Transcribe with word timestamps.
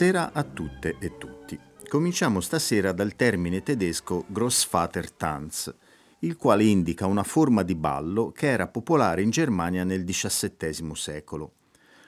Buonasera 0.00 0.32
a 0.32 0.44
tutte 0.44 0.96
e 0.98 1.18
tutti. 1.18 1.60
Cominciamo 1.86 2.40
stasera 2.40 2.92
dal 2.92 3.16
termine 3.16 3.62
tedesco 3.62 4.24
Grossvatertanz, 4.28 5.74
il 6.20 6.38
quale 6.38 6.64
indica 6.64 7.04
una 7.04 7.22
forma 7.22 7.62
di 7.62 7.74
ballo 7.74 8.32
che 8.32 8.46
era 8.46 8.66
popolare 8.66 9.20
in 9.20 9.28
Germania 9.28 9.84
nel 9.84 10.04
XVII 10.04 10.92
secolo. 10.94 11.52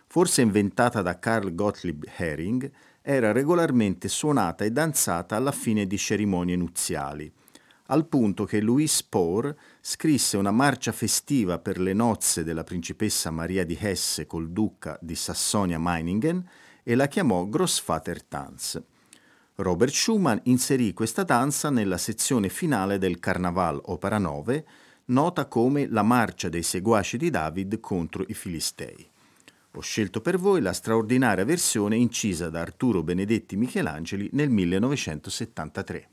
Forse 0.06 0.40
inventata 0.40 1.02
da 1.02 1.18
Carl 1.18 1.54
Gottlieb 1.54 2.06
Hering, 2.16 2.70
era 3.02 3.30
regolarmente 3.30 4.08
suonata 4.08 4.64
e 4.64 4.70
danzata 4.70 5.36
alla 5.36 5.52
fine 5.52 5.86
di 5.86 5.98
cerimonie 5.98 6.56
nuziali, 6.56 7.30
al 7.88 8.06
punto 8.06 8.46
che 8.46 8.62
Louis 8.62 8.90
Spohr 8.90 9.54
scrisse 9.82 10.38
una 10.38 10.50
marcia 10.50 10.92
festiva 10.92 11.58
per 11.58 11.78
le 11.78 11.92
nozze 11.92 12.42
della 12.42 12.64
principessa 12.64 13.30
Maria 13.30 13.66
di 13.66 13.76
Hesse 13.78 14.24
col 14.24 14.48
duca 14.48 14.98
di 15.02 15.14
Sassonia-Meiningen 15.14 16.48
e 16.82 16.94
la 16.94 17.06
chiamò 17.06 17.46
Grossvatertanz. 17.46 18.82
Robert 19.56 19.92
Schumann 19.92 20.38
inserì 20.44 20.92
questa 20.92 21.22
danza 21.22 21.70
nella 21.70 21.98
sezione 21.98 22.48
finale 22.48 22.98
del 22.98 23.18
Carnaval 23.18 23.80
Opera 23.84 24.18
9, 24.18 24.66
nota 25.06 25.46
come 25.46 25.86
la 25.88 26.02
marcia 26.02 26.48
dei 26.48 26.62
seguaci 26.62 27.16
di 27.16 27.30
David 27.30 27.80
contro 27.80 28.24
i 28.26 28.34
Filistei. 28.34 29.08
Ho 29.74 29.80
scelto 29.80 30.20
per 30.20 30.38
voi 30.38 30.60
la 30.60 30.72
straordinaria 30.72 31.44
versione 31.44 31.96
incisa 31.96 32.50
da 32.50 32.60
Arturo 32.60 33.02
Benedetti 33.02 33.56
Michelangeli 33.56 34.28
nel 34.32 34.50
1973. 34.50 36.08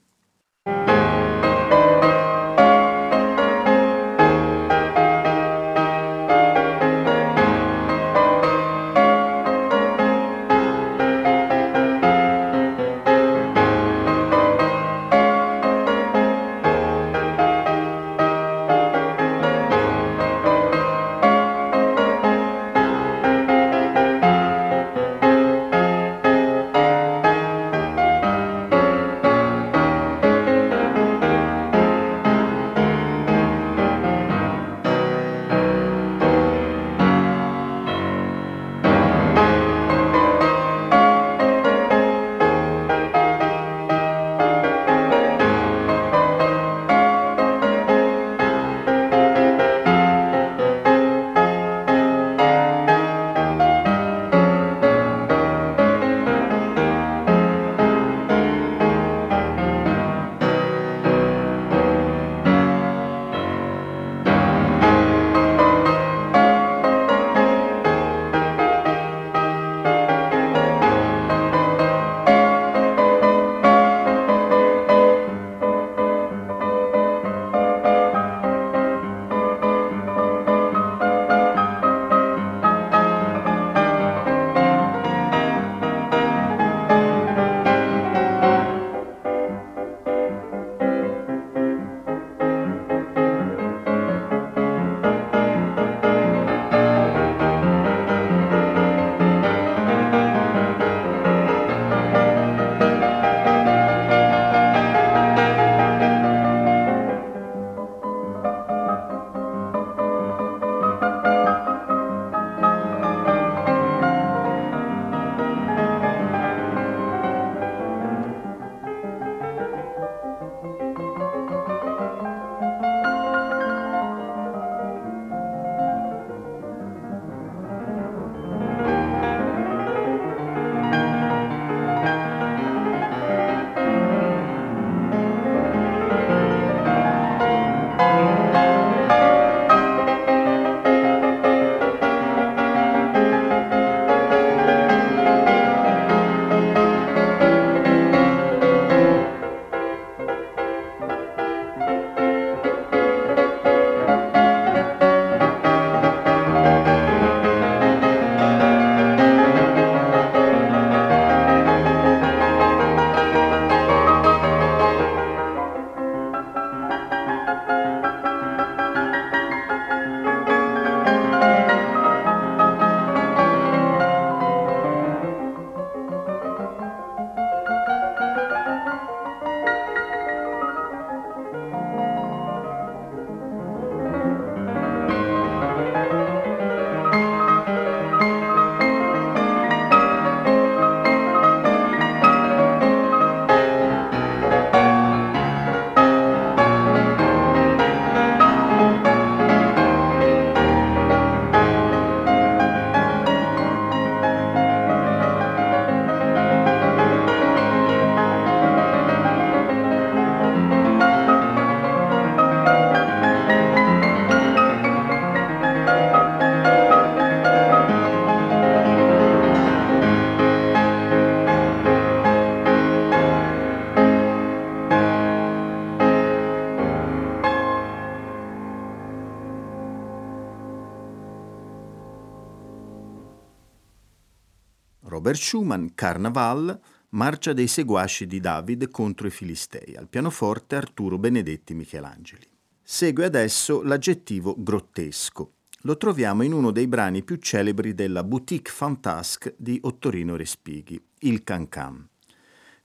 Robert 235.30 235.46
Schumann, 235.46 235.88
Carnaval, 235.94 236.80
Marcia 237.10 237.54
dei 237.54 237.68
seguaci 237.68 238.26
di 238.26 238.40
David 238.40 238.90
contro 238.90 239.28
i 239.28 239.30
Filistei, 239.30 239.96
al 239.96 240.08
pianoforte 240.08 240.76
Arturo 240.76 241.20
Benedetti 241.20 241.76
Michelangeli. 241.76 242.48
Segue 242.82 243.26
adesso 243.26 243.84
l'aggettivo 243.84 244.56
grottesco. 244.58 245.54
Lo 245.82 245.98
troviamo 245.98 246.42
in 246.42 246.52
uno 246.52 246.72
dei 246.72 246.88
brani 246.88 247.22
più 247.22 247.36
celebri 247.36 247.94
della 247.94 248.24
Boutique 248.24 248.74
Fantasque 248.74 249.54
di 249.56 249.78
Ottorino 249.84 250.36
Respighi, 250.36 251.00
il 251.20 251.44
Cancan. 251.44 252.10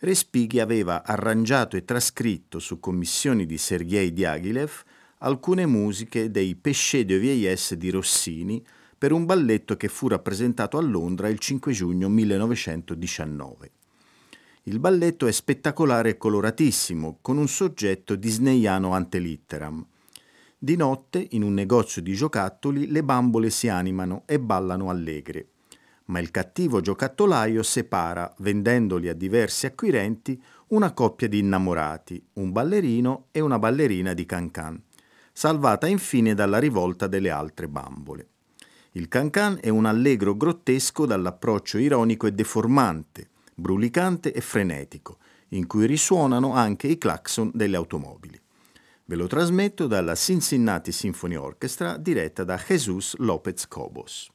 Respighi 0.01 0.61
aveva 0.61 1.03
arrangiato 1.03 1.79
e 1.79 1.85
trascritto 1.87 2.59
su 2.59 2.79
commissioni 2.79 3.47
di 3.47 3.57
Sergei 3.57 4.13
Diaghilev 4.13 4.83
alcune 5.21 5.65
musiche 5.65 6.31
dei 6.31 6.55
Péché 6.57 7.07
de 7.07 7.19
vieillesse 7.19 7.79
di 7.79 7.89
Rossini 7.89 8.63
per 9.05 9.13
un 9.13 9.27
balletto 9.27 9.77
che 9.77 9.89
fu 9.89 10.09
rappresentato 10.09 10.79
a 10.79 10.81
Londra 10.81 11.29
il 11.29 11.39
5 11.39 11.73
giugno 11.73 12.09
1919. 12.09 13.71
Il 14.63 14.79
balletto 14.79 15.27
è 15.27 15.31
spettacolare 15.31 16.09
e 16.09 16.17
coloratissimo, 16.17 17.19
con 17.21 17.37
un 17.37 17.47
soggetto 17.47 18.15
disneyano 18.15 18.95
ante 18.95 19.19
litteram. 19.19 19.85
Di 20.57 20.77
notte, 20.77 21.27
in 21.33 21.43
un 21.43 21.53
negozio 21.53 22.01
di 22.01 22.15
giocattoli, 22.15 22.91
le 22.91 23.05
bambole 23.05 23.51
si 23.51 23.69
animano 23.69 24.23
e 24.25 24.41
ballano 24.41 24.89
allegre. 24.89 25.49
Ma 26.07 26.19
il 26.19 26.31
cattivo 26.31 26.81
giocattolaio 26.81 27.63
separa, 27.63 28.35
vendendoli 28.39 29.11
a 29.11 29.15
diversi 29.15 29.67
acquirenti, 29.67 30.43
una 30.69 30.95
coppia 30.95 31.29
di 31.29 31.41
innamorati, 31.41 32.27
un 32.37 32.53
ballerino 32.53 33.27
e 33.33 33.41
una 33.41 33.59
ballerina 33.59 34.15
di 34.15 34.25
cancan, 34.25 34.83
salvata 35.31 35.87
infine 35.87 36.33
dalla 36.33 36.59
rivolta 36.59 37.07
delle 37.07 37.29
altre 37.29 37.69
bambole. 37.69 38.29
Il 38.97 39.09
cancan 39.09 39.59
è 39.61 39.71
un 39.71 39.87
allegro 39.87 40.37
grottesco 40.37 41.05
dall'approccio 41.05 41.79
ironico 41.79 42.29
e 42.29 42.33
deformante, 42.33 43.31
brulicante 43.53 44.33
e 44.33 44.41
frenetico, 44.41 45.19
in 45.49 45.67
cui 45.67 45.87
risuonano 45.87 46.55
anche 46.55 46.87
i 46.87 46.97
clacson 46.97 47.51
delle 47.53 47.75
automobili. 47.75 48.41
Ve 49.07 49.17
lo 49.17 49.27
trasmetto 49.27 49.89
dalla 49.89 50.15
Cincinnati 50.15 50.93
Symphony 50.93 51.35
Orchestra 51.35 51.97
diretta 51.97 52.45
da 52.45 52.57
Jesus 52.57 53.17
Lopez 53.17 53.67
Cobos. 53.67 54.31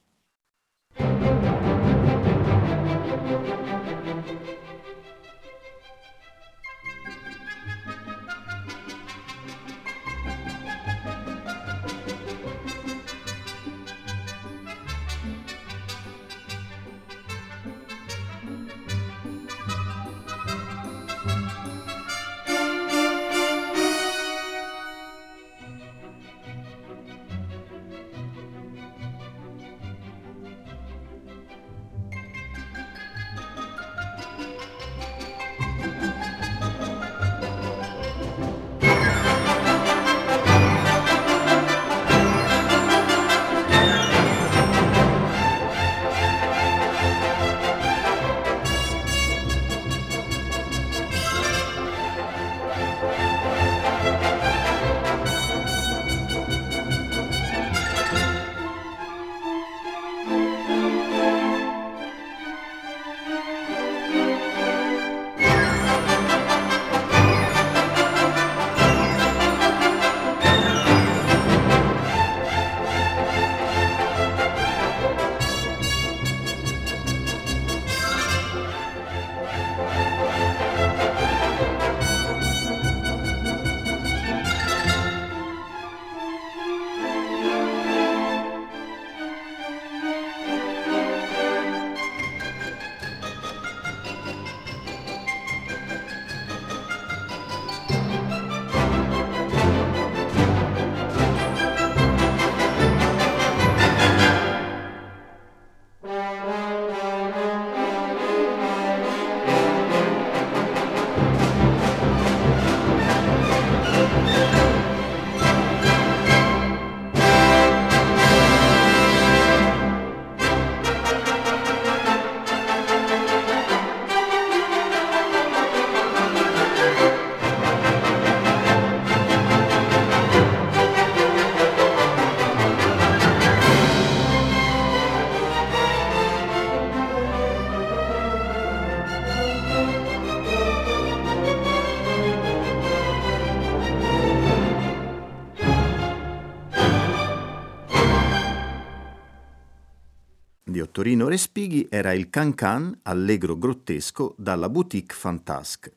Il 152.20 152.28
Cancan 152.28 152.98
allegro 153.04 153.56
grottesco 153.56 154.34
dalla 154.36 154.68
Boutique 154.68 155.16
Fantasque. 155.16 155.94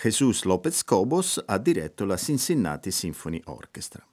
Jesus 0.00 0.44
Lopez 0.44 0.84
Cobos 0.84 1.42
ha 1.44 1.58
diretto 1.58 2.04
la 2.04 2.16
Cincinnati 2.16 2.92
Symphony 2.92 3.40
Orchestra. 3.46 4.06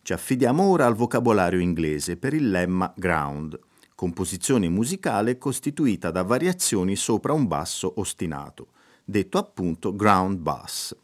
Ci 0.00 0.12
affidiamo 0.12 0.62
ora 0.62 0.86
al 0.86 0.94
vocabolario 0.94 1.58
inglese 1.58 2.16
per 2.16 2.34
il 2.34 2.50
lemma 2.50 2.92
ground, 2.96 3.58
composizione 3.96 4.68
musicale 4.68 5.38
costituita 5.38 6.12
da 6.12 6.22
variazioni 6.22 6.94
sopra 6.94 7.32
un 7.32 7.48
basso 7.48 7.92
ostinato, 7.96 8.68
detto 9.04 9.38
appunto 9.38 9.96
ground 9.96 10.38
bass. 10.38 10.94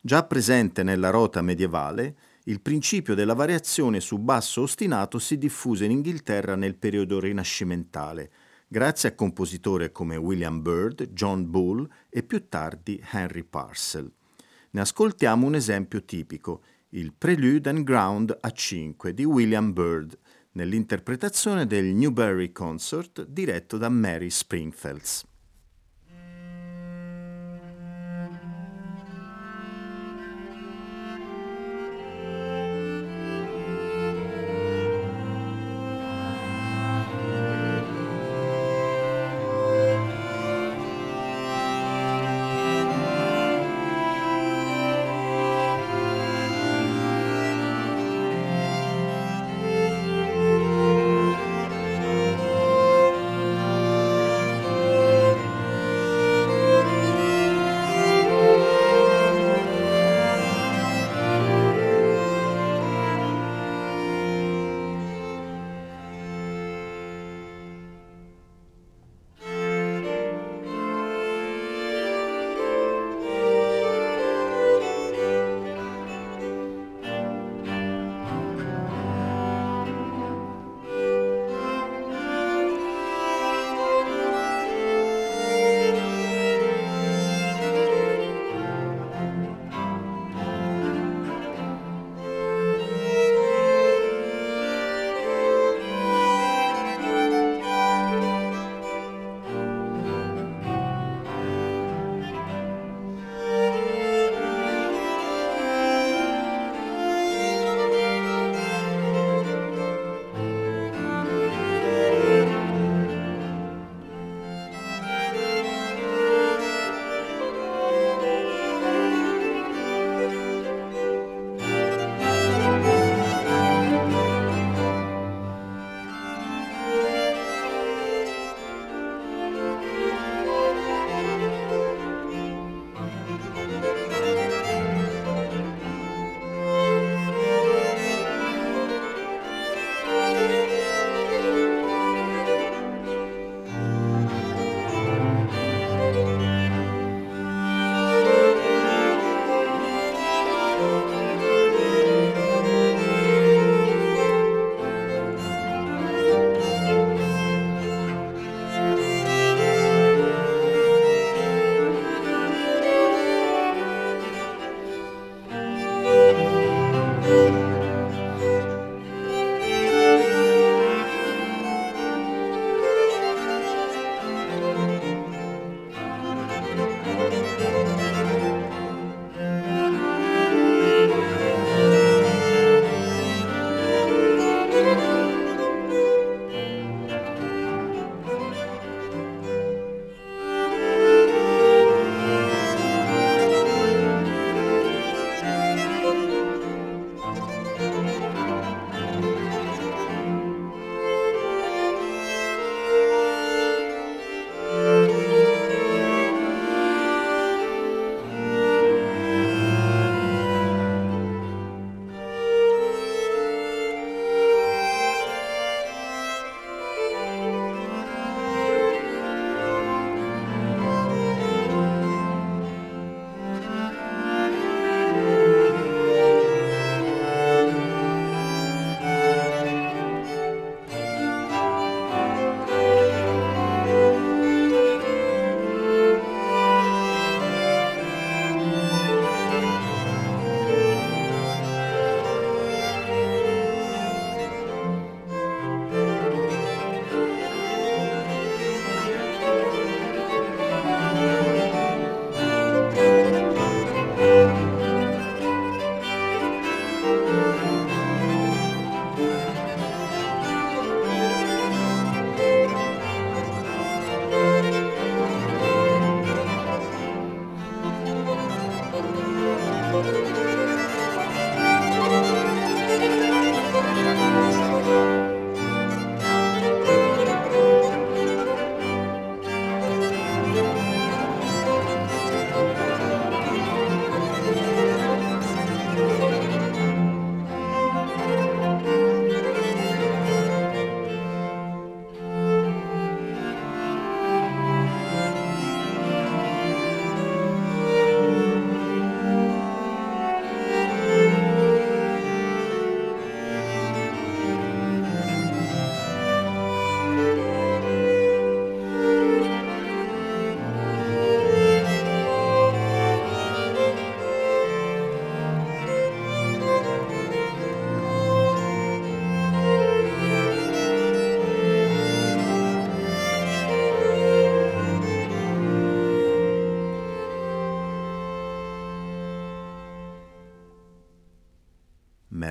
Già 0.00 0.24
presente 0.24 0.82
nella 0.82 1.10
rota 1.10 1.40
medievale, 1.40 2.16
il 2.46 2.60
principio 2.60 3.14
della 3.14 3.34
variazione 3.34 4.00
su 4.00 4.18
basso 4.18 4.62
ostinato 4.62 5.20
si 5.20 5.38
diffuse 5.38 5.84
in 5.84 5.92
Inghilterra 5.92 6.56
nel 6.56 6.74
periodo 6.74 7.20
rinascimentale, 7.20 8.30
grazie 8.68 9.08
a 9.08 9.14
compositori 9.14 9.90
come 9.90 10.16
William 10.16 10.60
Byrd, 10.60 11.08
John 11.12 11.50
Bull 11.50 11.88
e 12.10 12.22
più 12.22 12.48
tardi 12.48 13.02
Henry 13.10 13.42
Parcel. 13.42 14.12
Ne 14.70 14.80
ascoltiamo 14.80 15.46
un 15.46 15.54
esempio 15.54 16.04
tipico, 16.04 16.62
il 16.90 17.14
Prelude 17.16 17.70
and 17.70 17.82
Ground 17.82 18.36
a 18.38 18.50
5 18.50 19.14
di 19.14 19.24
William 19.24 19.72
Byrd, 19.72 20.18
nell'interpretazione 20.52 21.66
del 21.66 21.86
Newberry 21.86 22.52
Consort 22.52 23.24
diretto 23.24 23.78
da 23.78 23.88
Mary 23.88 24.28
Springfields. 24.28 25.24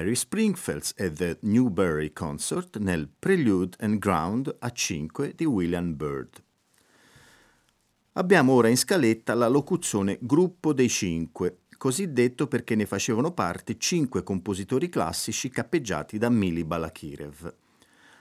Mary 0.08 0.16
Springfields 0.16 0.94
e 0.96 1.12
The 1.12 1.38
Newberry 1.42 2.14
Consort 2.14 2.78
nel 2.78 3.10
Prelude 3.20 3.76
and 3.82 3.98
Ground 3.98 4.56
a 4.60 4.72
5 4.72 5.34
di 5.36 5.44
William 5.44 5.98
Byrd. 5.98 6.42
Abbiamo 8.14 8.54
ora 8.54 8.70
in 8.70 8.78
scaletta 8.78 9.34
la 9.34 9.50
locuzione 9.50 10.18
gruppo 10.22 10.72
dei 10.72 10.88
cinque, 10.88 11.64
cosiddetto 11.78 12.48
perché 12.48 12.76
ne 12.76 12.86
facevano 12.86 13.34
parte 13.34 13.78
cinque 13.78 14.24
compositori 14.24 14.88
classici 14.88 15.50
cappeggiati 15.50 16.18
da 16.18 16.30
Mili 16.30 16.64
Balakirev. 16.64 17.54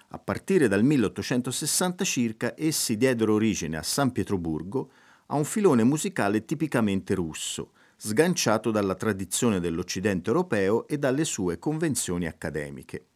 A 0.09 0.19
partire 0.19 0.66
dal 0.66 0.83
1860 0.83 2.05
circa 2.05 2.55
essi 2.57 2.97
diedero 2.97 3.35
origine 3.35 3.76
a 3.76 3.85
San 3.85 4.11
Pietroburgo 4.11 4.90
a 5.26 5.37
un 5.37 5.45
filone 5.45 5.85
musicale 5.85 6.45
tipicamente 6.45 7.14
russo, 7.14 7.75
sganciato 7.97 8.71
dalla 8.71 8.95
tradizione 8.95 9.59
dell'Occidente 9.59 10.29
europeo 10.29 10.87
e 10.87 10.99
dalle 10.99 11.25
sue 11.25 11.59
convenzioni 11.59 12.26
accademiche. 12.26 13.07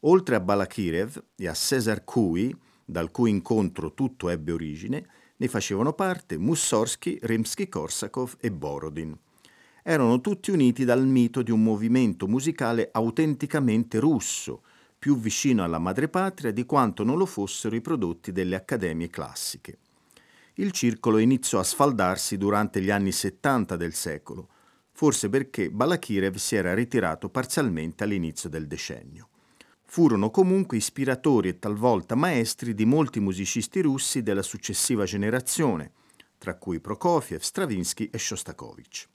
Oltre 0.00 0.36
a 0.36 0.40
Balakirev 0.40 1.22
e 1.34 1.48
a 1.48 1.54
Cesar 1.54 2.04
Cui, 2.04 2.54
dal 2.84 3.10
cui 3.10 3.30
incontro 3.30 3.92
tutto 3.92 4.28
ebbe 4.28 4.52
origine, 4.52 5.06
ne 5.36 5.48
facevano 5.48 5.94
parte 5.94 6.38
Mussorgsky, 6.38 7.18
Rimsky-Korsakov 7.20 8.36
e 8.38 8.52
Borodin. 8.52 9.18
Erano 9.82 10.20
tutti 10.20 10.50
uniti 10.50 10.84
dal 10.84 11.06
mito 11.06 11.42
di 11.42 11.50
un 11.50 11.62
movimento 11.62 12.28
musicale 12.28 12.88
autenticamente 12.92 13.98
russo, 13.98 14.62
più 14.98 15.18
vicino 15.18 15.64
alla 15.64 15.78
madrepatria 15.78 16.52
di 16.52 16.64
quanto 16.64 17.02
non 17.04 17.18
lo 17.18 17.26
fossero 17.26 17.74
i 17.74 17.80
prodotti 17.80 18.32
delle 18.32 18.54
accademie 18.54 19.08
classiche 19.08 19.78
il 20.58 20.70
circolo 20.70 21.18
iniziò 21.18 21.58
a 21.58 21.64
sfaldarsi 21.64 22.36
durante 22.36 22.80
gli 22.80 22.90
anni 22.90 23.10
70 23.10 23.76
del 23.76 23.92
secolo, 23.92 24.48
forse 24.92 25.28
perché 25.28 25.70
Balakirev 25.70 26.36
si 26.36 26.54
era 26.54 26.74
ritirato 26.74 27.28
parzialmente 27.28 28.04
all'inizio 28.04 28.48
del 28.48 28.68
decennio. 28.68 29.30
Furono 29.82 30.30
comunque 30.30 30.76
ispiratori 30.76 31.48
e 31.48 31.58
talvolta 31.58 32.14
maestri 32.14 32.74
di 32.74 32.84
molti 32.84 33.18
musicisti 33.18 33.80
russi 33.80 34.22
della 34.22 34.42
successiva 34.42 35.04
generazione, 35.04 35.92
tra 36.38 36.54
cui 36.56 36.80
Prokofiev, 36.80 37.40
Stravinsky 37.40 38.10
e 38.12 38.18
Shostakovich. 38.18 39.08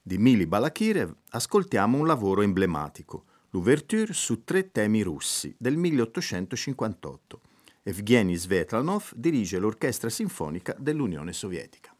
Di 0.00 0.16
Mili 0.18 0.46
Balakirev 0.46 1.14
ascoltiamo 1.30 1.98
un 1.98 2.06
lavoro 2.06 2.40
emblematico, 2.40 3.24
l'ouverture 3.50 4.12
su 4.14 4.44
tre 4.44 4.70
temi 4.70 5.02
russi 5.02 5.54
del 5.58 5.76
1858 5.76 7.40
Evgeny 7.86 8.34
Svetlanov 8.36 9.12
dirige 9.14 9.58
l'Orchestra 9.58 10.08
Sinfonica 10.08 10.74
dell'Unione 10.78 11.34
Sovietica. 11.34 11.94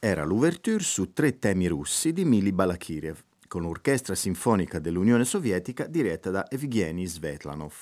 Era 0.00 0.24
l'ouverture 0.24 0.78
su 0.78 1.12
tre 1.12 1.40
temi 1.40 1.66
russi 1.66 2.12
di 2.12 2.24
Mili 2.24 2.52
Balakirev, 2.52 3.20
con 3.48 3.62
l'orchestra 3.62 4.14
sinfonica 4.14 4.78
dell'Unione 4.78 5.24
Sovietica 5.24 5.88
diretta 5.88 6.30
da 6.30 6.48
Evgeny 6.48 7.04
Svetlanov. 7.04 7.74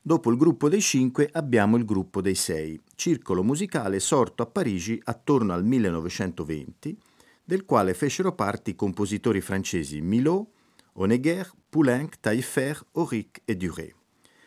Dopo 0.00 0.30
il 0.30 0.36
gruppo 0.36 0.68
dei 0.68 0.80
cinque 0.80 1.28
abbiamo 1.32 1.76
il 1.76 1.84
gruppo 1.84 2.20
dei 2.20 2.36
sei, 2.36 2.80
circolo 2.94 3.42
musicale 3.42 3.98
sorto 3.98 4.44
a 4.44 4.46
Parigi 4.46 5.00
attorno 5.02 5.52
al 5.52 5.64
1920, 5.64 6.96
del 7.42 7.64
quale 7.64 7.94
fecero 7.94 8.32
parte 8.36 8.70
i 8.70 8.76
compositori 8.76 9.40
francesi 9.40 10.00
Milot, 10.00 10.46
Honegger, 10.92 11.50
Poulenc, 11.68 12.20
Taillefer, 12.20 12.80
Auric 12.92 13.40
e 13.44 13.56
Duret. 13.56 13.94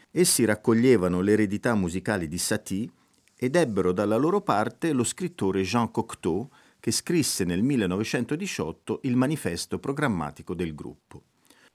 Essi 0.10 0.46
raccoglievano 0.46 1.20
l'eredità 1.20 1.76
musicale 1.76 2.30
di 2.30 2.38
Satie 2.38 2.90
ed 3.46 3.56
ebbero 3.56 3.92
dalla 3.92 4.16
loro 4.16 4.42
parte 4.42 4.92
lo 4.92 5.04
scrittore 5.04 5.62
Jean 5.62 5.92
Cocteau, 5.92 6.50
che 6.80 6.90
scrisse 6.90 7.44
nel 7.44 7.62
1918 7.62 9.02
il 9.04 9.16
manifesto 9.16 9.78
programmatico 9.78 10.56
del 10.56 10.74
gruppo. 10.74 11.26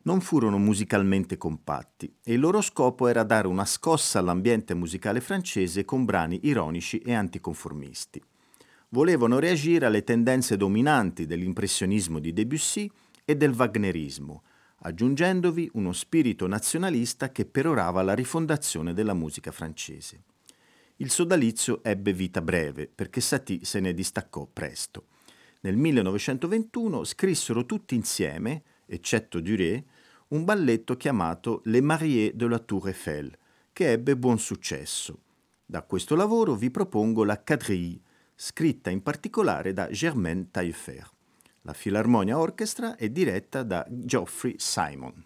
Non 0.02 0.20
furono 0.20 0.58
musicalmente 0.58 1.36
compatti 1.36 2.12
e 2.24 2.32
il 2.32 2.40
loro 2.40 2.60
scopo 2.60 3.06
era 3.06 3.22
dare 3.22 3.46
una 3.46 3.64
scossa 3.64 4.18
all'ambiente 4.18 4.74
musicale 4.74 5.20
francese 5.20 5.84
con 5.84 6.04
brani 6.04 6.40
ironici 6.42 6.98
e 6.98 7.14
anticonformisti. 7.14 8.20
Volevano 8.88 9.38
reagire 9.38 9.86
alle 9.86 10.02
tendenze 10.02 10.56
dominanti 10.56 11.24
dell'impressionismo 11.24 12.18
di 12.18 12.32
Debussy 12.32 12.90
e 13.24 13.36
del 13.36 13.54
wagnerismo, 13.56 14.42
aggiungendovi 14.78 15.70
uno 15.74 15.92
spirito 15.92 16.48
nazionalista 16.48 17.30
che 17.30 17.44
perorava 17.44 18.02
la 18.02 18.14
rifondazione 18.14 18.92
della 18.92 19.14
musica 19.14 19.52
francese. 19.52 20.24
Il 21.00 21.10
sodalizio 21.10 21.82
ebbe 21.82 22.12
vita 22.12 22.42
breve 22.42 22.86
perché 22.86 23.22
Satie 23.22 23.64
se 23.64 23.80
ne 23.80 23.94
distaccò 23.94 24.46
presto. 24.46 25.06
Nel 25.60 25.74
1921 25.74 27.04
scrissero 27.04 27.64
tutti 27.64 27.94
insieme, 27.94 28.62
eccetto 28.84 29.40
Duret, 29.40 29.82
un 30.28 30.44
balletto 30.44 30.98
chiamato 30.98 31.62
Les 31.64 31.80
Mariés 31.80 32.34
de 32.34 32.46
la 32.46 32.58
Tour 32.58 32.88
Eiffel, 32.88 33.34
che 33.72 33.92
ebbe 33.92 34.14
buon 34.14 34.38
successo. 34.38 35.22
Da 35.64 35.80
questo 35.82 36.14
lavoro 36.14 36.54
vi 36.54 36.70
propongo 36.70 37.24
la 37.24 37.40
quadrille, 37.40 38.00
scritta 38.34 38.90
in 38.90 39.02
particolare 39.02 39.72
da 39.72 39.88
Germaine 39.88 40.48
Taillefer. 40.50 41.10
La 41.62 41.72
Filarmonia 41.72 42.38
Orchestra 42.38 42.96
è 42.96 43.08
diretta 43.08 43.62
da 43.62 43.86
Geoffrey 43.88 44.56
Simon. 44.58 45.24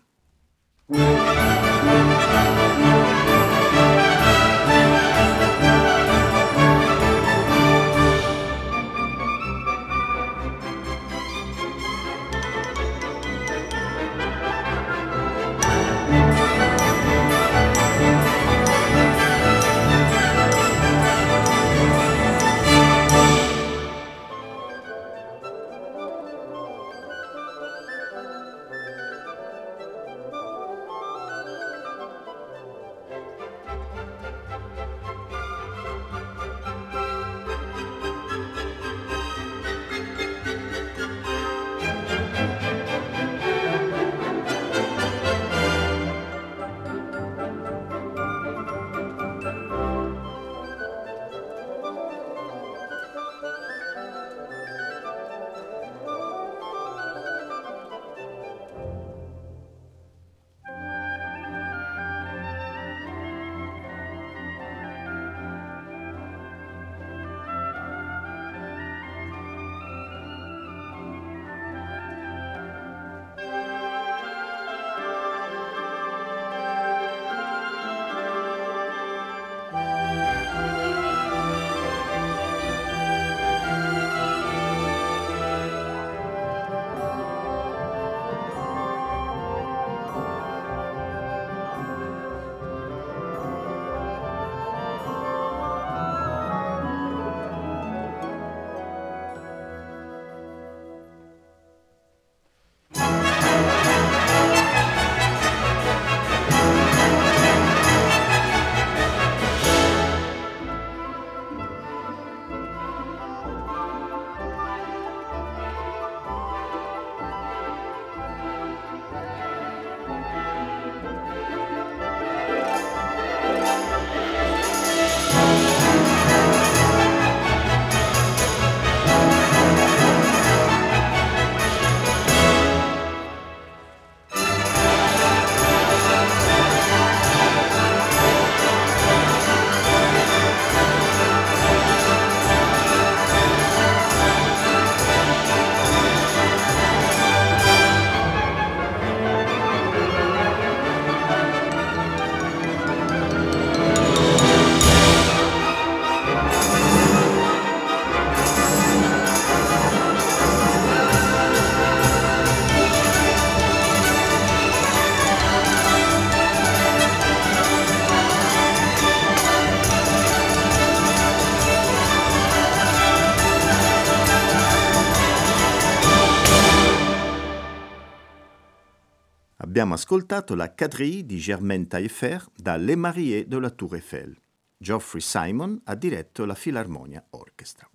Abbiamo 179.84 180.00
ascoltato 180.00 180.54
la 180.54 180.72
quadrille 180.72 181.26
di 181.26 181.36
Germaine 181.36 181.86
Taillefer 181.86 182.42
da 182.56 182.76
Les 182.76 182.96
Mariés 182.96 183.44
de 183.44 183.60
la 183.60 183.68
Tour 183.68 183.96
Eiffel. 183.96 184.34
Geoffrey 184.78 185.20
Simon 185.20 185.78
ha 185.84 185.94
diretto 185.94 186.46
la 186.46 186.54
Filarmonia 186.54 187.22
Orchestra. 187.32 187.86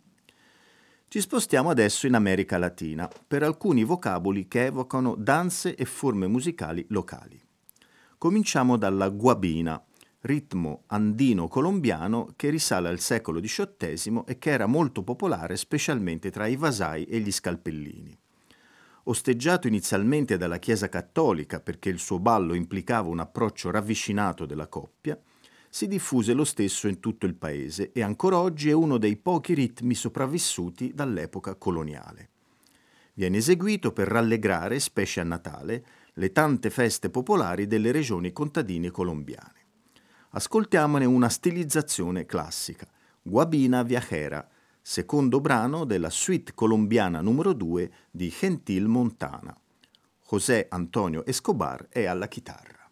Ci 1.08 1.20
spostiamo 1.20 1.72
adesso 1.72 2.06
in 2.06 2.14
America 2.14 2.60
Latina 2.60 3.10
per 3.28 3.42
alcuni 3.42 3.84
vocaboli 3.84 4.48
che 4.48 4.66
evocano 4.66 5.16
danze 5.16 5.74
e 5.74 5.84
forme 5.86 6.28
musicali 6.28 6.86
locali. 6.90 7.42
Cominciamo 8.20 8.78
dalla 8.78 9.10
guabina, 9.10 9.84
ritmo 10.20 10.84
andino-colombiano 10.86 12.34
che 12.36 12.52
risale 12.52 12.90
al 12.90 13.00
secolo 13.00 13.40
XVIII 13.40 14.26
e 14.28 14.38
che 14.38 14.52
era 14.52 14.68
molto 14.68 15.02
popolare 15.02 15.58
specialmente 15.58 16.30
tra 16.30 16.46
i 16.46 16.56
vasai 16.56 17.06
e 17.06 17.18
gli 17.18 17.32
scalpellini 17.32 18.16
osteggiato 19.10 19.68
inizialmente 19.68 20.38
dalla 20.38 20.60
Chiesa 20.60 20.88
cattolica 20.88 21.60
perché 21.60 21.90
il 21.90 21.98
suo 21.98 22.20
ballo 22.20 22.54
implicava 22.54 23.10
un 23.10 23.20
approccio 23.20 23.72
ravvicinato 23.72 24.46
della 24.46 24.68
coppia, 24.68 25.20
si 25.68 25.88
diffuse 25.88 26.34
lo 26.34 26.44
stesso 26.44 26.88
in 26.88 27.00
tutto 27.00 27.26
il 27.26 27.36
paese 27.36 27.92
e 27.92 28.04
ancora 28.04 28.40
oggi 28.40 28.70
è 28.70 28.74
uno 28.74 28.98
dei 28.98 29.18
pochi 29.18 29.54
ritmi 29.54 29.96
sopravvissuti 29.96 30.94
dall'epoca 30.94 31.56
coloniale. 31.56 32.30
Viene 33.14 33.38
eseguito 33.38 33.92
per 33.92 34.08
rallegrare, 34.08 34.80
specie 34.80 35.20
a 35.20 35.24
Natale, 35.24 35.86
le 36.14 36.32
tante 36.32 36.70
feste 36.70 37.10
popolari 37.10 37.66
delle 37.66 37.92
regioni 37.92 38.32
contadine 38.32 38.92
colombiane. 38.92 39.58
Ascoltiamone 40.32 41.06
una 41.06 41.30
stilizzazione 41.30 42.26
classica, 42.26 42.88
Guabina 43.22 43.82
Viajera, 43.84 44.48
secondo 44.90 45.40
brano 45.40 45.86
della 45.86 46.10
suite 46.10 46.56
colombiana 46.56 47.22
numero 47.22 47.54
2 47.54 47.92
di 48.10 48.34
Gentil 48.36 48.88
Montana. 48.88 49.56
José 50.28 50.66
Antonio 50.68 51.24
Escobar 51.28 51.90
è 51.90 52.06
alla 52.06 52.28
chitarra. 52.28 52.90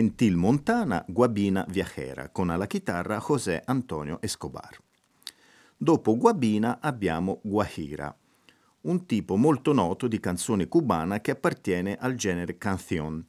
Gentil 0.00 0.34
Montana, 0.34 1.04
Guabina 1.06 1.66
Viajera, 1.68 2.30
con 2.30 2.48
alla 2.48 2.66
chitarra 2.66 3.20
José 3.20 3.60
Antonio 3.66 4.18
Escobar. 4.22 4.80
Dopo 5.76 6.16
Guabina 6.16 6.78
abbiamo 6.80 7.40
Guajira, 7.42 8.16
un 8.82 9.04
tipo 9.04 9.36
molto 9.36 9.74
noto 9.74 10.08
di 10.08 10.18
canzone 10.18 10.68
cubana 10.68 11.20
che 11.20 11.32
appartiene 11.32 11.98
al 11.98 12.14
genere 12.14 12.56
canción 12.56 13.22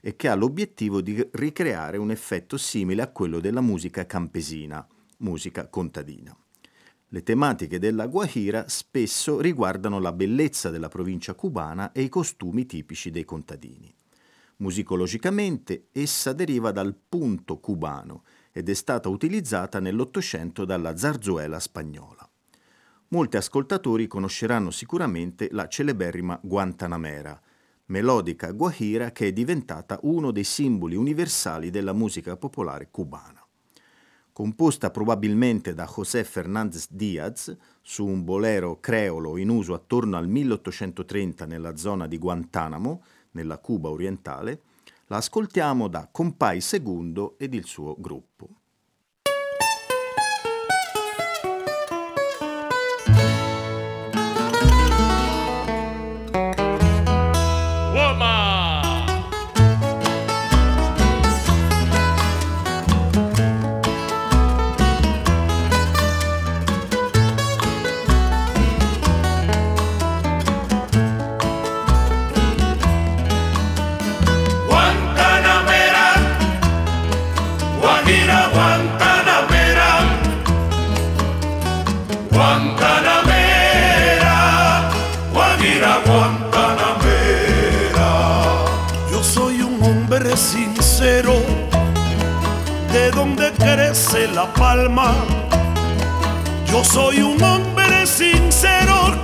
e 0.00 0.16
che 0.16 0.26
ha 0.26 0.34
l'obiettivo 0.34 1.00
di 1.00 1.24
ricreare 1.30 1.96
un 1.96 2.10
effetto 2.10 2.56
simile 2.56 3.02
a 3.02 3.12
quello 3.12 3.38
della 3.38 3.60
musica 3.60 4.04
campesina, 4.04 4.84
musica 5.18 5.68
contadina. 5.68 6.36
Le 7.10 7.22
tematiche 7.22 7.78
della 7.78 8.08
Guajira 8.08 8.64
spesso 8.66 9.40
riguardano 9.40 10.00
la 10.00 10.10
bellezza 10.10 10.70
della 10.70 10.88
provincia 10.88 11.34
cubana 11.34 11.92
e 11.92 12.02
i 12.02 12.08
costumi 12.08 12.66
tipici 12.66 13.12
dei 13.12 13.24
contadini. 13.24 13.94
Musicologicamente 14.58 15.88
essa 15.92 16.32
deriva 16.32 16.70
dal 16.70 16.94
punto 16.94 17.58
cubano 17.58 18.24
ed 18.52 18.70
è 18.70 18.74
stata 18.74 19.10
utilizzata 19.10 19.80
nell'Ottocento 19.80 20.64
dalla 20.64 20.96
zarzuela 20.96 21.60
spagnola. 21.60 22.26
Molti 23.08 23.36
ascoltatori 23.36 24.06
conosceranno 24.06 24.70
sicuramente 24.70 25.48
la 25.52 25.68
celeberrima 25.68 26.40
Guantanamera, 26.42 27.38
melodica 27.86 28.50
guajira 28.50 29.12
che 29.12 29.28
è 29.28 29.32
diventata 29.32 29.98
uno 30.02 30.30
dei 30.30 30.44
simboli 30.44 30.96
universali 30.96 31.70
della 31.70 31.92
musica 31.92 32.36
popolare 32.36 32.88
cubana. 32.90 33.46
Composta 34.32 34.90
probabilmente 34.90 35.72
da 35.72 35.86
José 35.86 36.24
Fernández 36.24 36.88
Díaz 36.90 37.56
su 37.80 38.06
un 38.06 38.24
bolero 38.24 38.80
creolo 38.80 39.36
in 39.36 39.50
uso 39.50 39.74
attorno 39.74 40.16
al 40.16 40.28
1830 40.28 41.46
nella 41.46 41.76
zona 41.76 42.06
di 42.06 42.18
Guantanamo, 42.18 43.02
nella 43.36 43.58
Cuba 43.58 43.90
orientale, 43.90 44.62
la 45.06 45.18
ascoltiamo 45.18 45.88
da 45.88 46.08
Compay 46.10 46.58
II 46.72 47.34
ed 47.38 47.54
il 47.54 47.64
suo 47.64 47.94
gruppo. 47.98 48.48
Palma. 94.54 95.12
Yo 96.66 96.84
soy 96.84 97.20
un 97.22 97.42
hombre 97.42 98.06
sincero, 98.06 99.14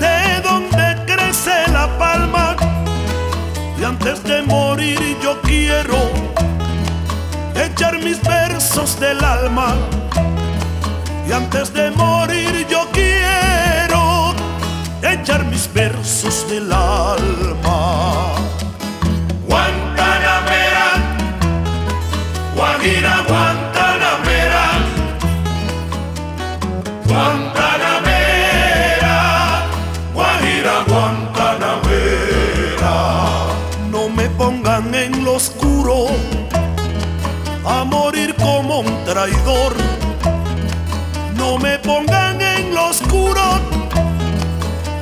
de 0.00 0.40
donde 0.42 1.04
crece 1.06 1.70
la 1.72 1.86
palma. 1.98 2.56
Y 3.78 3.84
antes 3.84 4.22
de 4.24 4.42
morir 4.42 4.98
yo 5.22 5.40
quiero 5.42 6.10
echar 7.54 7.98
mis 7.98 8.20
versos 8.22 8.98
del 8.98 9.22
alma. 9.22 9.74
Y 11.28 11.32
antes 11.32 11.72
de 11.72 11.90
morir 11.90 12.66
yo 12.68 12.86
quiero 12.92 14.34
echar 15.02 15.44
mis 15.44 15.72
versos 15.72 16.48
del 16.48 16.72
alma. 16.72 18.34
Guantanamera, 19.46 20.86
Guajira. 22.54 23.24
Guantanamera, 23.28 23.63
traidor. 39.24 39.74
No 41.36 41.56
me 41.58 41.78
pongan 41.78 42.40
en 42.42 42.74
lo 42.74 42.88
oscuro 42.88 43.40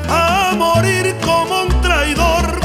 a 0.08 0.52
morir 0.56 1.16
como 1.24 1.62
un 1.62 1.80
traidor. 1.80 2.60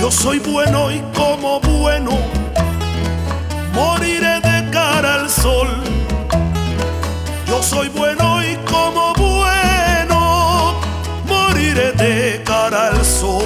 Yo 0.00 0.10
soy 0.10 0.38
bueno 0.38 0.90
y 0.90 1.00
como 1.14 1.60
bueno 1.60 2.12
moriré 3.74 4.40
de 4.40 4.70
cara 4.70 5.14
al 5.14 5.28
sol 5.28 5.68
yo 7.46 7.62
soy 7.62 7.88
bueno 7.88 8.42
y 8.42 8.56
como 8.70 9.12
bueno 9.14 10.80
moriré 11.26 11.92
de 11.92 12.42
cara 12.44 12.88
al 12.88 13.04
sol. 13.04 13.42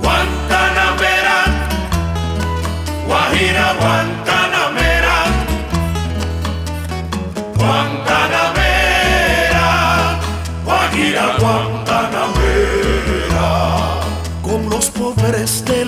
Guantanamera, 0.00 1.44
Guajira, 3.06 3.74
Guantanamera, 3.78 4.15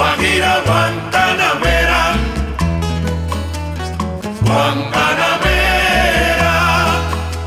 Guajira, 0.00 0.64
Guantanamera. 0.64 2.16
Guantanamera, 4.40 6.54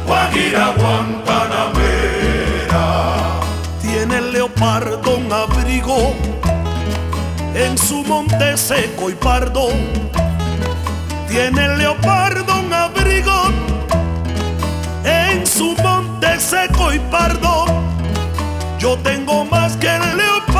Guajira 0.06 0.66
Guantanamera. 0.78 2.86
Tiene 3.82 4.20
el 4.20 4.34
leopardo 4.34 5.18
un 5.18 5.34
abrigo 5.34 6.14
en 7.56 7.76
su 7.76 8.04
monte 8.04 8.56
seco 8.56 9.10
y 9.10 9.16
pardo. 9.16 9.70
Tiene 11.28 11.66
el 11.66 11.80
leopardo 11.80 12.60
un 12.60 12.72
abrigo 12.72 13.50
en 15.04 15.48
su 15.48 15.76
monte 15.82 16.40
seco 16.40 16.94
y 16.94 17.00
pardo. 17.00 17.66
Yo 18.78 18.96
tengo 19.00 19.44
más 19.44 19.76
que 19.78 19.88
el 19.88 20.18
leopardo 20.18 20.53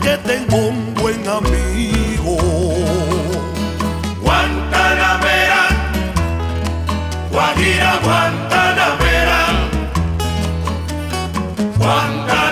porque 0.00 0.16
tengo 0.18 0.56
un 0.56 0.94
buen 0.94 1.26
amigo. 1.28 2.36
Guantanamera, 4.22 5.68
Guajira 7.30 7.98
Guantanamera, 8.02 9.40
Guantanamera, 11.76 12.49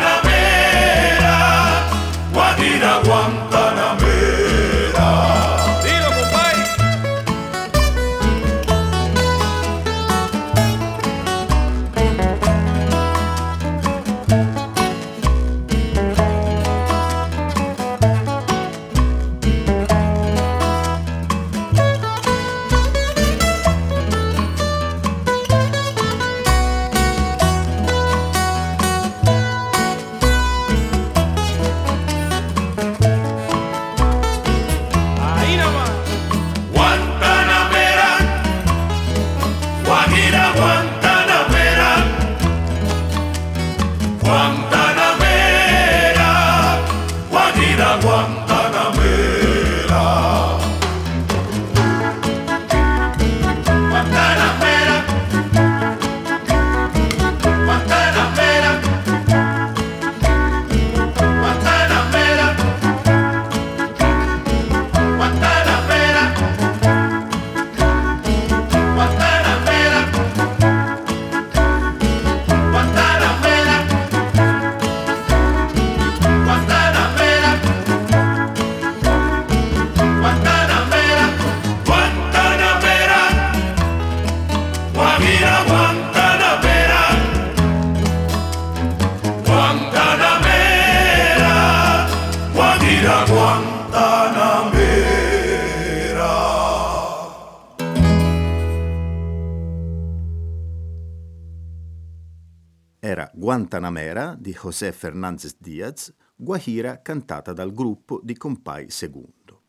Guantanamera 103.69 104.35
di 104.35 104.57
José 104.59 104.93
Fernández 104.93 105.57
Díaz, 105.59 106.11
Guajira 106.35 107.03
cantata 107.03 107.53
dal 107.53 107.71
gruppo 107.75 108.19
di 108.23 108.35
Compay 108.35 108.89
Segundo. 108.89 109.65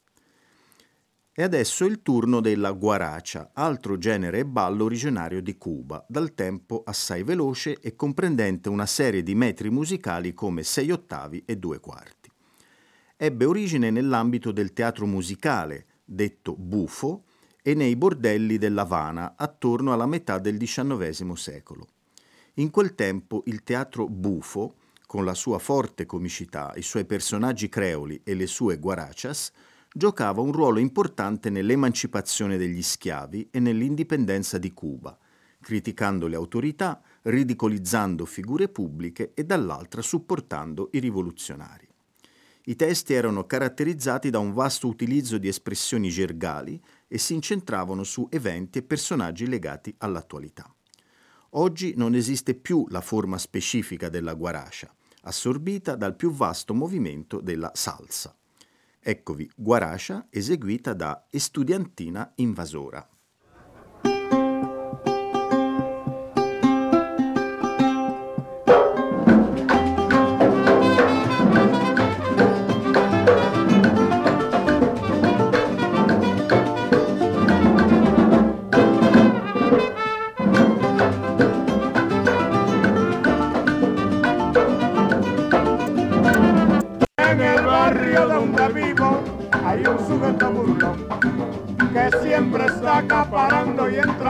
E 1.34 1.44
adesso 1.44 1.84
il 1.84 2.02
turno 2.02 2.40
della 2.40 2.72
guaracia, 2.72 3.50
altro 3.52 3.98
genere 3.98 4.40
e 4.40 4.46
ballo 4.46 4.86
originario 4.86 5.42
di 5.42 5.58
Cuba, 5.58 6.06
dal 6.08 6.34
tempo 6.34 6.82
assai 6.86 7.24
veloce 7.24 7.78
e 7.82 7.98
comprendente 7.98 8.70
una 8.70 8.86
serie 8.86 9.22
di 9.22 9.36
metri 9.36 9.70
musicali 9.70 10.34
come 10.34 10.64
sei 10.64 10.92
ottavi 10.92 11.44
e 11.46 11.58
due 11.58 11.82
quarti. 11.82 12.32
Ebbe 13.18 13.44
origine 13.44 13.90
nell'ambito 13.92 14.54
del 14.54 14.72
teatro 14.72 15.08
musicale, 15.08 15.86
detto 16.06 16.56
bufo, 16.56 17.26
e 17.62 17.74
nei 17.74 17.98
bordelli 17.98 18.58
dell'Havana 18.58 19.34
attorno 19.36 19.92
alla 19.92 20.08
metà 20.08 20.40
del 20.40 20.58
XIX 20.58 21.34
secolo. 21.34 21.88
In 22.56 22.72
quel 22.72 22.96
tempo 22.96 23.44
il 23.46 23.64
teatro 23.64 24.08
bufo, 24.08 24.76
con 25.06 25.26
la 25.26 25.34
sua 25.34 25.60
forte 25.60 26.06
comicità, 26.06 26.74
i 26.76 26.82
suoi 26.82 27.06
personaggi 27.06 27.70
creoli 27.70 28.22
e 28.24 28.34
le 28.34 28.48
sue 28.48 28.78
guarachas, 28.78 29.52
giocava 29.92 30.42
un 30.42 30.52
ruolo 30.52 30.80
importante 30.80 31.50
nell'emancipazione 31.50 32.58
degli 32.58 32.82
schiavi 32.82 33.48
e 33.52 33.60
nell'indipendenza 33.60 34.58
di 34.58 34.72
Cuba, 34.72 35.18
criticando 35.62 36.28
le 36.28 36.36
autorità, 36.36 37.02
ridicolizzando 37.24 38.26
figure 38.26 38.70
pubbliche 38.70 39.32
e 39.34 39.44
dall'altra 39.46 40.02
supportando 40.02 40.90
i 40.94 41.00
rivoluzionari. 41.00 41.88
I 42.66 42.76
testi 42.76 43.14
erano 43.14 43.46
caratterizzati 43.46 44.30
da 44.30 44.38
un 44.38 44.54
vasto 44.54 44.88
utilizzo 44.88 45.38
di 45.38 45.48
espressioni 45.48 46.10
gergali 46.10 46.80
e 47.08 47.18
si 47.18 47.34
incentravano 47.34 48.04
su 48.04 48.28
eventi 48.30 48.78
e 48.78 48.84
personaggi 48.84 49.48
legati 49.48 49.94
all'attualità. 49.98 50.72
Oggi 51.54 51.94
non 51.96 52.14
esiste 52.14 52.54
più 52.54 52.86
la 52.90 53.02
forma 53.02 53.40
specifica 53.40 54.08
della 54.08 54.36
guaracia, 54.36 54.94
assorbita 55.22 55.96
dal 55.96 56.16
più 56.16 56.32
vasto 56.32 56.76
movimento 56.76 57.42
della 57.42 57.72
salsa. 57.74 58.36
Eccovi 59.00 59.50
Guaracia 59.56 60.28
eseguita 60.30 60.94
da 60.94 61.26
Estudiantina 61.30 62.34
Invasora. 62.36 63.08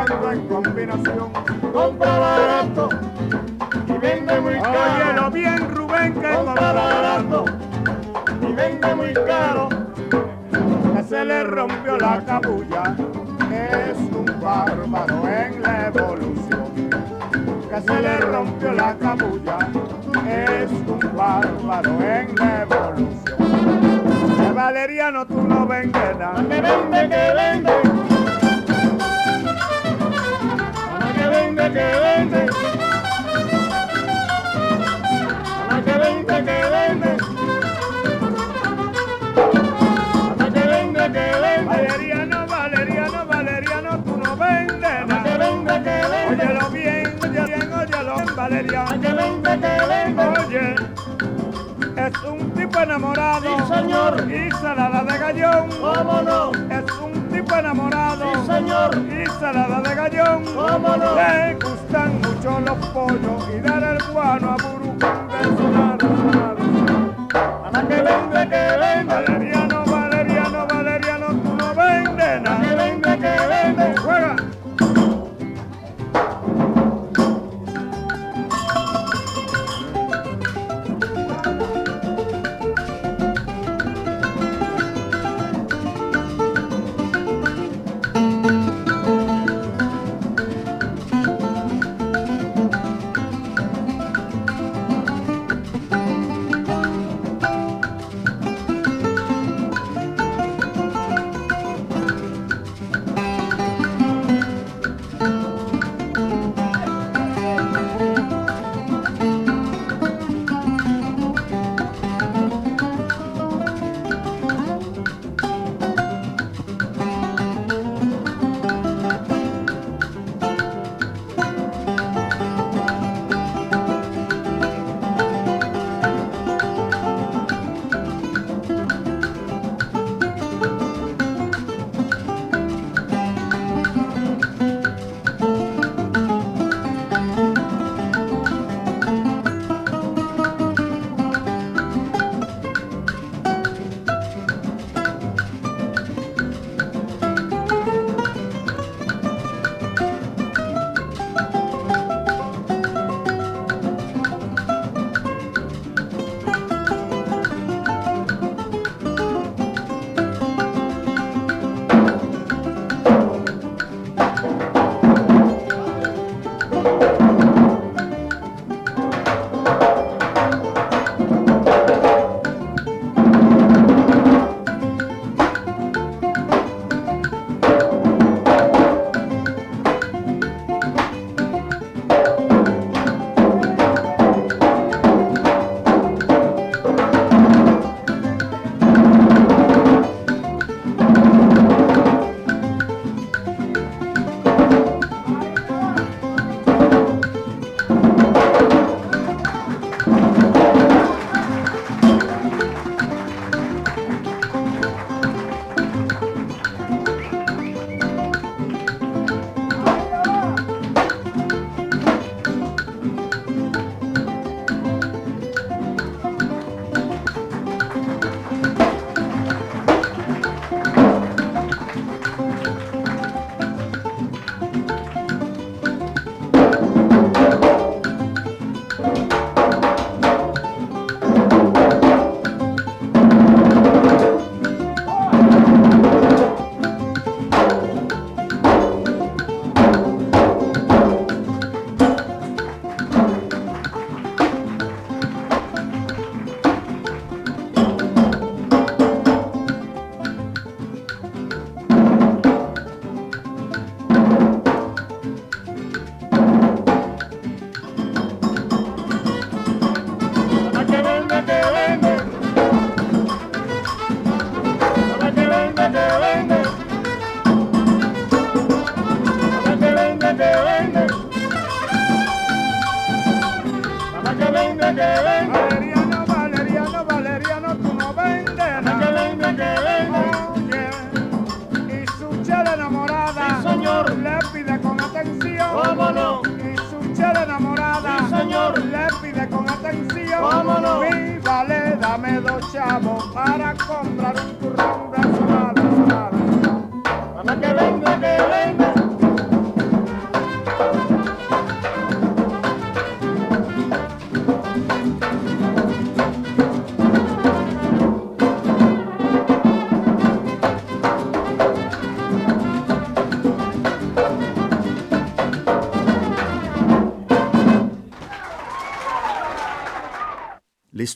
En 0.07 0.47
combinación. 0.47 1.31
Compra 1.73 2.19
barato 2.19 2.89
y 3.87 3.97
vende 3.97 4.39
muy 4.39 4.59
caro. 4.59 4.79
Óyelo 4.95 5.31
bien, 5.31 5.75
Rubén, 5.75 6.13
que 6.13 6.33
compra 6.33 6.71
barato 6.73 7.45
y 8.41 8.53
vende 8.53 8.95
muy 8.95 9.13
caro. 9.13 9.69
Que 10.95 11.03
se 11.03 11.25
le 11.25 11.43
rompió 11.43 11.97
la 11.97 12.23
cabulla, 12.25 12.95
es 13.51 13.97
un 13.97 14.25
bárbaro 14.41 15.27
en 15.27 15.61
la 15.61 15.87
evolución. 15.87 16.89
Que 17.69 17.81
se 17.81 18.01
le 18.01 18.17
rompió 18.19 18.71
la 18.71 18.95
cabulla, 18.95 19.57
es 20.27 20.71
un 20.71 20.99
bárbaro 21.15 21.89
en 22.01 22.35
la 22.35 22.61
evolución. 22.61 23.37
Que 24.37 24.51
Valeriano 24.53 25.25
tú 25.25 25.41
no 25.41 25.65
nada. 25.67 26.35
Que 26.35 26.61
vende, 26.61 27.09
que 27.09 27.33
vende. 27.35 28.08
Vende, 31.69 31.79
que 31.79 31.99
vende. 31.99 32.49
A 35.69 35.81
que 35.81 35.97
vende, 35.97 36.35
que 36.43 36.57
vende. 36.73 37.11
A 40.39 40.49
que 40.53 40.63
vende, 40.67 41.03
que 41.11 41.25
vende. 41.43 41.65
Valeriano, 41.65 42.47
Valeriano, 42.47 43.25
Valeriano, 43.25 44.03
tú 44.03 44.17
no 44.17 44.35
vendes 44.35 45.07
nada. 45.07 45.23
que 45.23 45.37
vende, 45.37 45.73
que 45.83 45.97
vende. 46.11 46.45
Óyelo 46.45 46.69
bien, 46.71 47.19
óyelo 47.23 47.45
bien, 47.47 47.73
óyelo 47.73 48.15
bien, 48.15 48.35
Valeriano. 48.35 48.89
A 48.89 48.99
que 48.99 49.13
vende, 49.13 49.51
que 49.59 49.73
vende. 49.89 50.23
Oye. 50.45 50.75
Es 51.95 52.23
un 52.23 52.51
tipo 52.51 52.79
enamorado. 52.79 53.41
Sí, 53.41 53.73
señor. 53.73 54.31
Y 54.31 54.51
salada 54.51 55.03
de 55.03 55.17
gallón. 55.17 55.69
¿Cómo 55.69 56.21
no? 56.21 56.51
Es 56.69 56.91
enamorado. 57.59 58.25
Sí, 58.33 58.51
señor. 58.51 58.91
Y 58.95 59.25
salada 59.39 59.81
de 59.81 59.95
gallón. 59.95 60.45
¿Cómo 60.45 60.97
no? 60.97 61.15
Le 61.15 61.55
gustan 61.55 62.21
mucho 62.21 62.59
los 62.61 62.87
pollos 62.87 63.49
y 63.55 63.59
dar 63.59 63.83
el 63.83 64.13
guano 64.13 64.51
a 64.51 64.78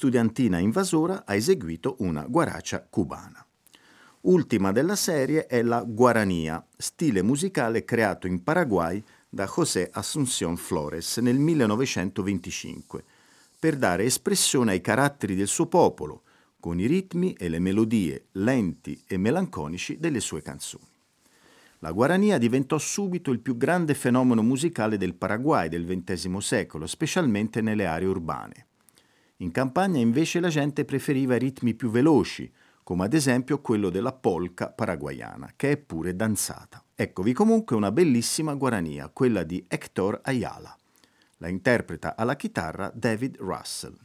L'estudiantina 0.04 0.60
invasora 0.60 1.24
ha 1.26 1.34
eseguito 1.34 1.96
una 2.00 2.26
guaracia 2.28 2.86
cubana. 2.90 3.46
Ultima 4.24 4.74
della 4.74 4.98
serie 4.98 5.48
è 5.48 5.62
la 5.62 5.82
guarania, 5.82 6.62
stile 6.76 7.22
musicale 7.22 7.86
creato 7.86 8.28
in 8.28 8.44
Paraguay 8.44 9.02
da 9.30 9.46
José 9.46 9.90
Asunción 9.94 10.58
Flores 10.58 11.20
nel 11.20 11.38
1925, 11.38 13.02
per 13.58 13.78
dare 13.78 14.04
espressione 14.04 14.74
ai 14.74 14.82
caratteri 14.82 15.36
del 15.36 15.48
suo 15.48 15.68
popolo, 15.68 16.24
con 16.60 16.82
i 16.82 16.86
ritmi 16.86 17.32
e 17.36 17.48
le 17.48 17.60
melodie 17.60 18.26
lenti 18.34 19.02
e 19.08 19.16
melanconici 19.16 20.00
delle 20.00 20.20
sue 20.20 20.42
canzoni. 20.42 20.84
La 21.80 21.94
guarania 21.94 22.38
diventò 22.38 22.78
subito 22.78 23.32
il 23.32 23.40
più 23.40 23.56
grande 23.56 23.94
fenomeno 23.94 24.42
musicale 24.42 24.98
del 24.98 25.14
Paraguay 25.14 25.70
del 25.70 25.86
XX 25.86 26.36
secolo, 26.40 26.88
specialmente 26.88 27.62
nelle 27.62 27.86
aree 27.86 28.08
urbane. 28.10 28.68
In 29.44 29.52
campagna 29.52 30.00
invece 30.00 30.40
la 30.40 30.48
gente 30.48 30.86
preferiva 30.86 31.38
ritmi 31.38 31.74
più 31.74 31.90
veloci, 31.90 32.50
come 32.82 33.04
ad 33.04 33.14
esempio 33.14 33.60
quello 33.60 33.90
della 33.90 34.14
polca 34.14 34.70
paraguayana, 34.70 35.52
che 35.58 35.72
è 35.72 35.78
pure 35.78 36.16
danzata. 36.16 36.82
Eccovi 36.96 37.34
comunque 37.34 37.76
una 37.76 37.92
bellissima 37.92 38.54
guarania, 38.54 39.10
quella 39.10 39.44
di 39.44 39.62
Hector 39.68 40.22
Ayala. 40.24 40.74
La 41.40 41.50
interpreta 41.50 42.16
alla 42.16 42.38
chitarra 42.38 42.90
David 42.96 43.36
Russell. 43.40 43.98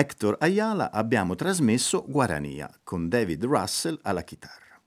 Hector 0.00 0.38
Ayala 0.40 0.92
abbiamo 0.92 1.34
trasmesso 1.34 2.06
Guarania 2.08 2.74
con 2.82 3.10
David 3.10 3.44
Russell 3.44 3.98
alla 4.00 4.22
chitarra. 4.22 4.80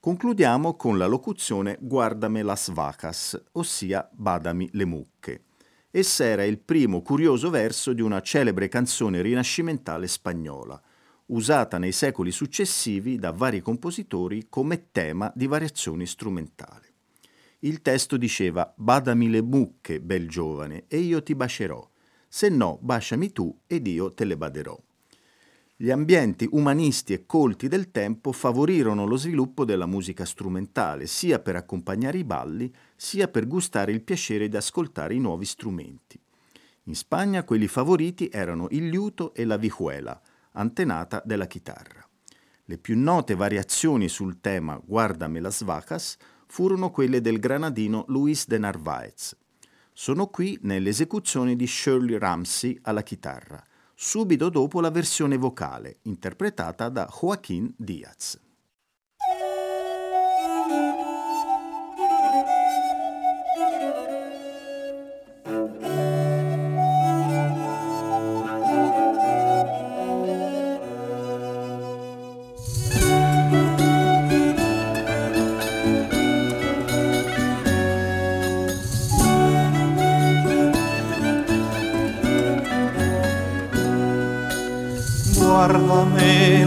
Concludiamo 0.00 0.74
con 0.74 0.96
la 0.96 1.04
locuzione 1.04 1.76
Guardame 1.78 2.40
las 2.42 2.70
vacas, 2.70 3.38
ossia 3.52 4.08
Badami 4.10 4.70
le 4.72 4.86
mucche. 4.86 5.42
Essa 5.90 6.24
era 6.24 6.44
il 6.44 6.58
primo 6.60 7.02
curioso 7.02 7.50
verso 7.50 7.92
di 7.92 8.00
una 8.00 8.22
celebre 8.22 8.68
canzone 8.68 9.20
rinascimentale 9.20 10.06
spagnola, 10.06 10.80
usata 11.26 11.76
nei 11.76 11.92
secoli 11.92 12.32
successivi 12.32 13.18
da 13.18 13.32
vari 13.32 13.60
compositori 13.60 14.46
come 14.48 14.92
tema 14.92 15.30
di 15.34 15.46
variazioni 15.46 16.06
strumentali. 16.06 16.86
Il 17.58 17.82
testo 17.82 18.16
diceva 18.16 18.72
Badami 18.74 19.28
le 19.28 19.42
mucche, 19.42 20.00
bel 20.00 20.26
giovane, 20.26 20.84
e 20.88 21.00
io 21.00 21.22
ti 21.22 21.34
bacerò 21.34 21.86
se 22.34 22.48
no 22.48 22.78
baciami 22.80 23.30
tu 23.30 23.54
ed 23.66 23.86
io 23.86 24.14
te 24.14 24.24
le 24.24 24.38
baderò. 24.38 24.80
Gli 25.76 25.90
ambienti 25.90 26.48
umanisti 26.52 27.12
e 27.12 27.26
colti 27.26 27.68
del 27.68 27.90
tempo 27.90 28.32
favorirono 28.32 29.04
lo 29.04 29.16
sviluppo 29.16 29.66
della 29.66 29.84
musica 29.84 30.24
strumentale, 30.24 31.06
sia 31.06 31.40
per 31.40 31.56
accompagnare 31.56 32.16
i 32.16 32.24
balli, 32.24 32.72
sia 32.96 33.28
per 33.28 33.46
gustare 33.46 33.92
il 33.92 34.00
piacere 34.00 34.48
di 34.48 34.56
ascoltare 34.56 35.12
i 35.12 35.18
nuovi 35.18 35.44
strumenti. 35.44 36.18
In 36.84 36.94
Spagna 36.94 37.44
quelli 37.44 37.68
favoriti 37.68 38.30
erano 38.32 38.66
il 38.70 38.88
liuto 38.88 39.34
e 39.34 39.44
la 39.44 39.58
vihuela, 39.58 40.18
antenata 40.52 41.20
della 41.26 41.46
chitarra. 41.46 42.02
Le 42.64 42.78
più 42.78 42.98
note 42.98 43.34
variazioni 43.34 44.08
sul 44.08 44.40
tema 44.40 44.80
Guardame 44.82 45.38
las 45.38 45.62
vacas 45.64 46.16
furono 46.46 46.90
quelle 46.90 47.20
del 47.20 47.38
granadino 47.38 48.04
Luis 48.08 48.46
de 48.46 48.56
Narváez, 48.56 49.36
sono 49.92 50.26
qui 50.28 50.58
nell'esecuzione 50.62 51.56
di 51.56 51.66
Shirley 51.66 52.18
Ramsey 52.18 52.78
alla 52.82 53.02
chitarra, 53.02 53.62
subito 53.94 54.48
dopo 54.48 54.80
la 54.80 54.90
versione 54.90 55.36
vocale, 55.36 55.98
interpretata 56.02 56.88
da 56.88 57.08
Joaquín 57.08 57.72
Diaz. 57.76 58.38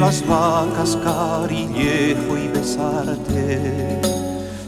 Las 0.06 0.28
vacas, 0.28 0.98
carillejo 1.04 2.38
y 2.38 2.48
besarte. 2.50 4.00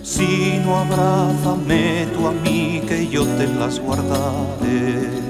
Si 0.01 0.59
no 0.65 0.79
abrázame 0.79 2.07
tú 2.15 2.25
a 2.25 2.31
mí, 2.31 2.81
que 2.87 3.07
yo 3.07 3.23
te 3.37 3.45
las 3.45 3.79
guardaré. 3.79 5.27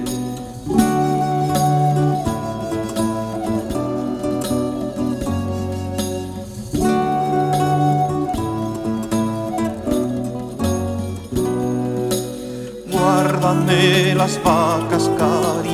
Las 14.16 14.44
vacas, 14.44 15.10
carillejo 15.18 15.67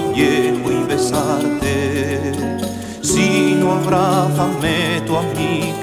si 3.83 3.89
no 3.89 3.97
abrázame 3.97 5.01
tú 5.05 5.17
a 5.17 5.21
mí 5.35 5.82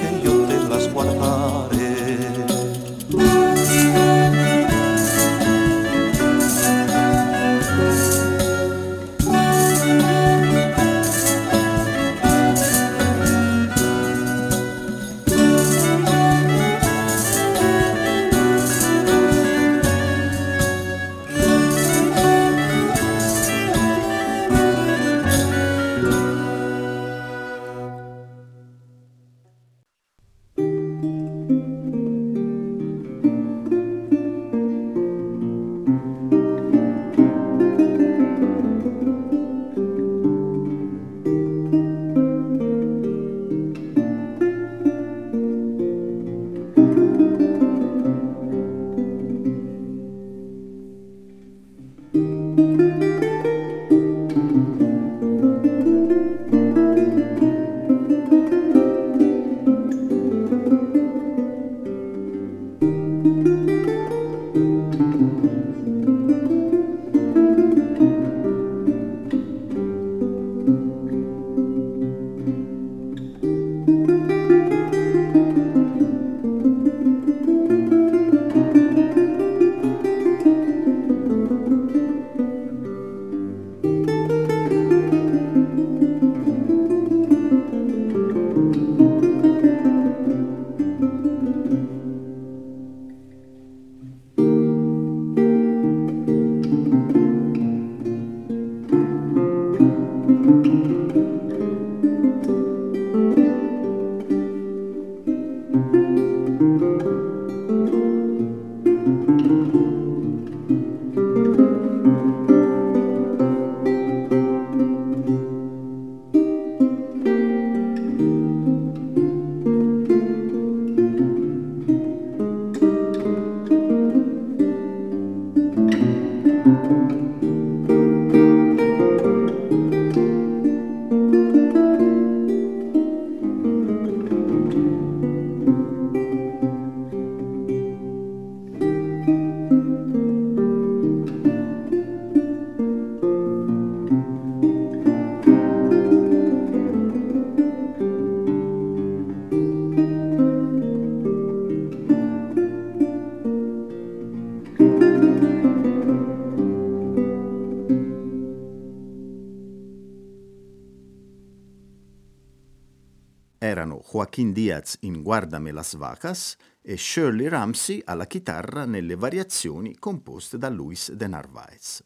Joaquín 164.12 164.52
Diaz 164.52 164.96
in 165.02 165.22
Guardame 165.22 165.70
las 165.70 165.94
vacas 165.94 166.56
e 166.82 166.96
Shirley 166.96 167.46
Ramsey 167.46 168.02
alla 168.04 168.26
chitarra 168.26 168.84
nelle 168.84 169.14
variazioni 169.14 169.96
composte 169.98 170.58
da 170.58 170.68
Luis 170.68 171.12
de 171.12 171.28
Narváez. 171.28 172.02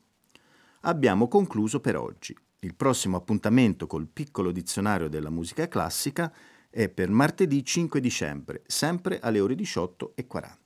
Abbiamo 0.82 1.28
concluso 1.28 1.80
per 1.80 1.96
oggi. 1.96 2.36
Il 2.58 2.74
prossimo 2.74 3.16
appuntamento 3.16 3.86
col 3.86 4.06
piccolo 4.06 4.52
dizionario 4.52 5.08
della 5.08 5.30
musica 5.30 5.66
classica 5.66 6.30
è 6.68 6.90
per 6.90 7.08
martedì 7.08 7.64
5 7.64 8.00
dicembre, 8.00 8.62
sempre 8.66 9.18
alle 9.20 9.40
ore 9.40 9.54
18.40. 9.54 10.56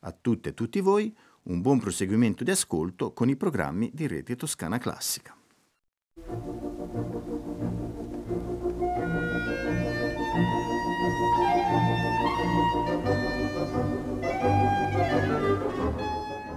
A 0.00 0.16
tutte 0.18 0.48
e 0.48 0.54
tutti 0.54 0.80
voi 0.80 1.14
un 1.42 1.60
buon 1.60 1.78
proseguimento 1.78 2.42
di 2.42 2.52
ascolto 2.52 3.12
con 3.12 3.28
i 3.28 3.36
programmi 3.36 3.90
di 3.92 4.06
Rete 4.06 4.34
Toscana 4.34 4.78
Classica. 4.78 5.36